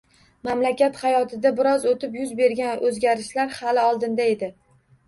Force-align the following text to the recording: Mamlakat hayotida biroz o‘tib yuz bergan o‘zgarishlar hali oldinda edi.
Mamlakat 0.47 0.97
hayotida 1.01 1.51
biroz 1.61 1.85
o‘tib 1.91 2.17
yuz 2.23 2.35
bergan 2.43 2.85
o‘zgarishlar 2.91 3.57
hali 3.61 3.89
oldinda 3.93 4.33
edi. 4.37 4.57